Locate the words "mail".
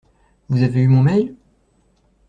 1.03-1.35